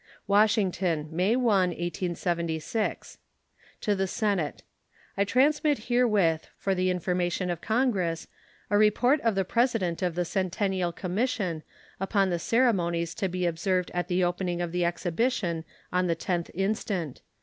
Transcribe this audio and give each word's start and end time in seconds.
WASHINGTON, 0.25 1.09
May 1.15 1.35
1, 1.35 1.45
1876. 1.69 3.19
To 3.81 3.93
the 3.93 4.07
Senate: 4.07 4.63
I 5.15 5.23
transmit 5.23 5.77
herewith, 5.93 6.47
for 6.57 6.73
the 6.73 6.89
information 6.89 7.51
of 7.51 7.61
Congress, 7.61 8.27
a 8.71 8.79
report 8.79 9.21
of 9.21 9.35
the 9.35 9.45
president 9.45 10.01
of 10.01 10.15
the 10.15 10.25
Centennial 10.25 10.91
Commission 10.91 11.61
upon 11.99 12.31
the 12.31 12.39
ceremonies 12.39 13.13
to 13.13 13.29
be 13.29 13.45
observed 13.45 13.91
at 13.93 14.07
the 14.07 14.23
opening 14.23 14.59
of 14.59 14.71
the 14.71 14.83
exhibition 14.83 15.65
on 15.93 16.07
the 16.07 16.15
10th 16.15 16.49
instant. 16.55 17.21